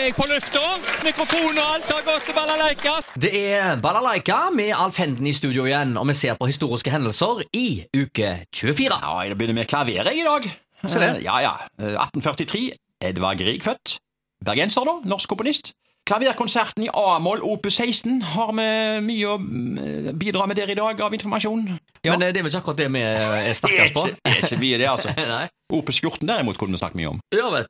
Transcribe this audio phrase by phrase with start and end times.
[0.00, 0.60] er jeg på lufta.
[1.04, 2.92] Mikrofon og alt har gått til balalaika.
[3.20, 7.42] Det er Balalaika med Alf Henden i studio igjen, og vi ser på historiske hendelser
[7.56, 7.66] i
[7.96, 8.88] uke 24.
[9.02, 10.48] Ja, jeg begynner med klaveret i dag.
[10.86, 11.10] Se det.
[11.18, 11.52] Eh, Ja, ja.
[11.80, 12.72] Eh, 1843.
[13.02, 13.98] Edvard Grieg født.
[14.44, 14.96] Bergenser, da.
[15.08, 15.72] Norsk komponist.
[16.12, 18.66] Klaverkonserten i A-moll opus 16 har vi
[19.00, 21.62] mye å mm, bidra med der i dag av informasjon.
[22.04, 22.12] Ja.
[22.12, 24.04] Men eh, det er vel ikke akkurat det vi eh, er er på?
[24.04, 25.14] det er ikke mye, det, altså.
[25.78, 27.22] Opus 14 derimot kunne vi snakket mye om.
[27.32, 27.68] Ja, vet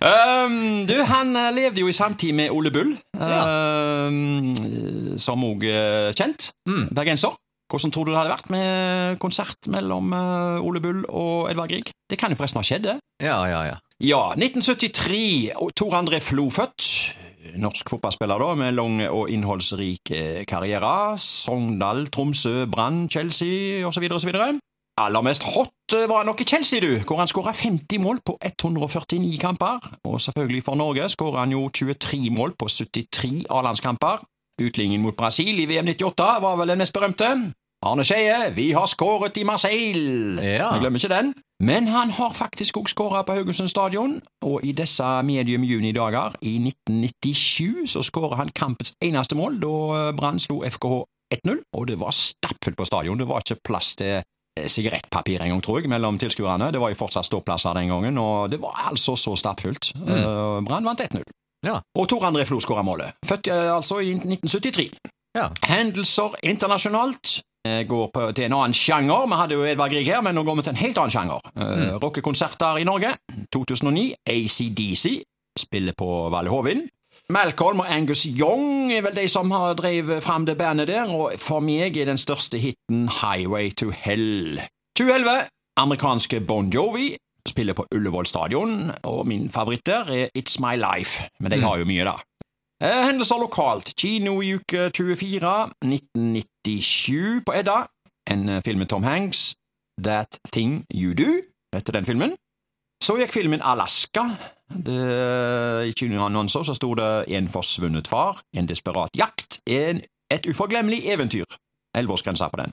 [0.00, 4.50] Um, du, han eh, levde jo i samtid med Ole Bull, um,
[5.16, 5.64] som òg
[6.18, 6.50] kjent.
[6.66, 7.38] Bergenser.
[7.70, 11.92] Hvordan tror du det hadde vært med konsert mellom eh, Ole Bull og Edvard Grieg?
[12.10, 12.96] Det kan jo forresten ha skjedd, det.
[13.22, 13.78] Ja, ja, ja.
[14.00, 15.52] Ja, 1973.
[15.76, 16.86] Tor André Flo født.
[17.60, 21.18] Norsk fotballspiller da, med lang og innholdsrik eh, karriere.
[21.20, 24.06] Sogndal, Tromsø, Brann, Chelsea osv.
[24.16, 24.32] osv.
[25.00, 28.24] Aller mest hot eh, var han nok i Chelsea, du, hvor han skåra 50 mål
[28.24, 29.92] på 149 kamper.
[30.08, 34.24] Og selvfølgelig for Norge skåra han jo 23 mål på 73 A-landskamper.
[34.64, 37.52] Utligningen mot Brasil i VM 98 var vel den mest berømte.
[37.82, 40.36] Arne Skeie, vi har skåret i Marseille!
[40.44, 40.72] Ja.
[40.74, 41.30] Vi glemmer ikke den.
[41.64, 46.58] Men han har faktisk også skåra på Haugesund stadion, og i disse medium juni-dager i
[46.60, 51.00] 1997 så skåra han kampens eneste mål da Brann slo FKH
[51.40, 53.18] 1-0, og det var stappfullt på stadion.
[53.18, 56.72] Det var ikke plass til eh, sigarettpapir engang, tror jeg, mellom tilskuerne.
[56.72, 59.94] Det var jo fortsatt ståplasser den gangen, og det var altså så stappfullt.
[59.96, 61.24] Eh, Brann vant 1-0.
[61.64, 61.80] Ja.
[61.96, 63.16] Og Tor André Flo skåra målet.
[63.24, 64.90] Født eh, altså i 1973.
[65.36, 65.48] ja.
[65.68, 69.26] Hendelser internasjonalt eh, går på, til en annen sjanger.
[69.28, 71.50] Vi hadde jo Edvard Grieg her, men nå går vi til en helt annen sjanger.
[71.52, 73.12] Uh, Rockekonserter i Norge.
[73.52, 74.06] 2009.
[74.26, 75.12] ACDC
[75.60, 76.86] spiller på Valle Hovin.
[77.30, 81.36] Malcolm og Angus Young er vel de som har drevet fram det bandet der, og
[81.38, 84.58] for meg er den største hiten Highway to Hell.
[84.98, 85.46] 2011.
[85.78, 87.12] Amerikanske Bon Jovi
[87.48, 91.78] spiller på Ullevål stadion, og min favoritt der er It's My Life, men de har
[91.78, 92.18] jo mye, da.
[92.82, 93.92] Eh, Hendelser lokalt.
[94.00, 97.82] Kino i uke 24, 1997 på Edda.
[98.30, 99.54] En eh, film med Tom Hanks.
[100.04, 101.42] That Thing You Do,
[101.74, 102.36] heter den filmen.
[103.04, 104.22] Så gikk filmen Alaska.
[104.86, 104.96] Det,
[105.88, 111.44] I kinoannonser så sto det En forsvunnet far, En desperat jakt, en, et uforglemmelig eventyr.
[111.96, 112.72] Elleveårsgrensa på den.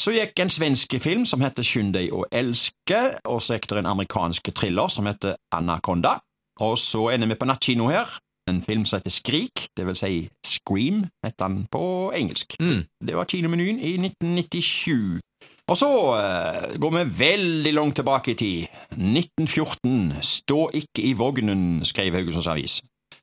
[0.00, 3.82] Så gikk en svensk film som heter Skynd deg å elske, og så gikk det
[3.82, 6.20] en amerikansk thriller som heter Anaconda.
[6.60, 8.06] Og så ender vi på nattkino her.
[8.48, 11.82] En film som heter Skrik, det vil si Scream, heter den på
[12.16, 12.56] engelsk.
[12.60, 12.84] Mm.
[13.04, 15.20] Det var kinomenyen i 1997.
[15.68, 18.68] Og så uh, går vi veldig langt tilbake i tid.
[18.96, 20.14] 1914.
[20.24, 22.78] Stå ikke i vognen, skrev Haugesunds Avis.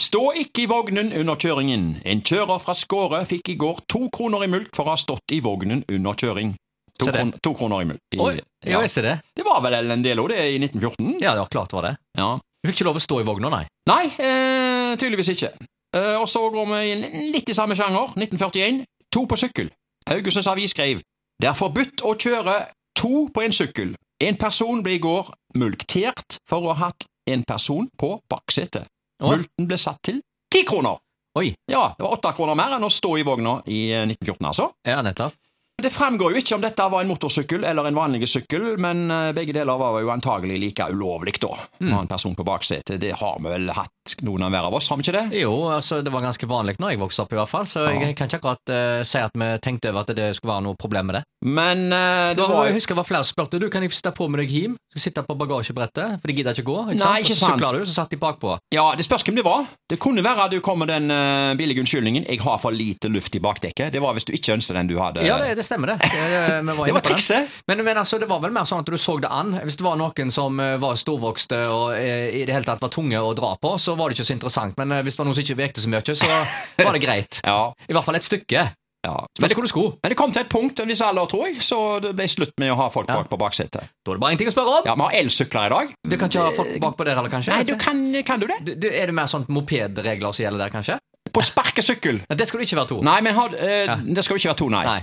[0.00, 1.98] Stå ikke i vognen under kjøringen.
[2.08, 5.34] En kjører fra Skåre fikk i går to kroner i mulkt for å ha stått
[5.36, 6.54] i vognen under kjøring.
[7.00, 8.02] To, kron to kroner i mulkt.
[8.16, 9.18] I- Oi, ja, jeg ser det.
[9.36, 11.18] Det var vel en del òg, det i 1914?
[11.20, 11.94] Ja, ja, klart var det.
[12.18, 12.38] Ja.
[12.60, 13.62] Du fikk ikke lov å stå i vogna, nei.
[13.88, 14.59] Nei, eh,
[14.96, 15.52] tydeligvis ikke.
[15.96, 18.14] Eh, og så går vi inn litt i samme sjanger.
[18.16, 18.84] 1941.
[19.14, 19.70] To på sykkel.
[20.08, 21.02] Haugesunds Avis skrev
[21.40, 22.54] Det er forbudt å kjøre
[22.98, 23.94] to på en sykkel.
[24.20, 28.86] En person ble i går mulktert for å ha hatt en person på baksetet.
[29.22, 30.20] Multen ble satt til
[30.52, 30.98] ti kroner!
[31.38, 31.52] Oi.
[31.70, 34.66] Ja, det var åtte kroner mer enn å stå i vogna i eh, 1914, altså.
[34.86, 35.36] Ja, nettopp.
[35.82, 39.30] Det fremgår jo ikke om dette var en motorsykkel eller en vanlig sykkel, men eh,
[39.36, 41.54] begge deler var jo antagelig like ulovlig, da.
[41.80, 41.94] Mm.
[42.02, 43.00] En person på baksetet.
[43.00, 45.40] Det har vi vel hatt noen av hver av oss, har vi ikke det?
[45.40, 48.00] Jo, altså, det var ganske vanlig når jeg vokste opp, i hvert fall, så Ja.
[48.06, 50.76] jeg kan ikke akkurat uh, si at vi tenkte over at det skulle være noe
[50.80, 51.22] problem med det.
[51.46, 53.92] Men uh, det Det var jeg husker det var flere som spurte du kan jeg
[53.92, 54.76] sitte på med deg hjem.
[54.90, 56.78] Skal sitte på bagasjebrettet, for de gidder ikke gå.
[56.90, 57.24] Ikke Nei, sant?
[57.24, 57.38] ikke sant.
[57.38, 58.56] så sykler du, så satt de bakpå.
[58.74, 59.68] Ja, det spørs hvem det var.
[59.88, 63.08] Det kunne være at du kom med den uh, billige unnskyldningen 'jeg har for lite
[63.08, 63.92] luft i bakdekket'.
[63.92, 65.24] Det var hvis du ikke ønsket den du hadde.
[65.26, 66.10] Ja, det, det stemmer, det.
[66.10, 67.60] Det, vi var var trikset.
[67.70, 69.54] Men, men altså, det var vel mer sånn at du så det an.
[69.64, 72.92] Hvis det var noen som eh, var storvokste og eh, i det hele tatt var
[72.92, 74.76] tunge å dra på, så var det ikke så interessant.
[74.80, 77.40] Men eh, hvis det var noen som ikke vekte så mye, så var det greit.
[77.50, 78.66] Ja, I hvert fall et stykke.
[79.06, 79.16] ja.
[79.40, 79.56] Men det.
[80.02, 82.52] Men det kom til et punkt en viss alder, tror jeg, så det ble slutt
[82.60, 83.88] med å ha folk bak på baksetet.
[84.04, 84.88] Da er det bare ingenting ting å spørre om.
[84.90, 85.94] Ja, Vi har elsykler i dag.
[86.04, 87.54] Du kan ikke ha folk bakpå der heller, kanskje?
[87.56, 88.58] Nei, du kan, kan du det?
[88.66, 90.98] Du, du, er det mer sånn mopedregler som gjelder der, kanskje?
[91.30, 92.22] På sparkesykkel.
[92.28, 93.00] Det skal du ikke være to.
[93.06, 93.96] Nei, men har, eh, Ja.
[94.02, 94.84] det skal du ikke være to, nei.
[94.84, 95.00] Nei.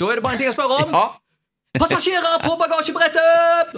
[0.00, 0.90] Da er det bare en ting å spørre om.
[0.92, 1.06] Ja.
[1.80, 3.74] Passasjerer på bagasjebrettet!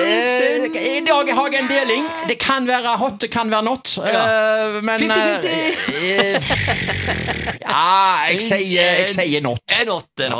[0.00, 0.64] Eh,
[0.96, 2.06] I dag har jeg en deling.
[2.28, 3.94] Det kan være hot, det kan være not.
[4.04, 5.44] eh, men 50-50.
[5.44, 5.68] eh,
[6.00, 6.40] eh,
[7.70, 9.60] Ja, jeg sier, jeg sier not.
[9.80, 10.30] En en åtte.